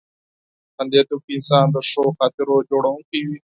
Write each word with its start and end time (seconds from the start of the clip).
•خندېدونکی 0.75 1.31
انسان 1.35 1.65
د 1.71 1.75
ښو 1.89 2.03
خاطرو 2.19 2.55
جوړونکی 2.69 3.19
وي. 3.27 3.37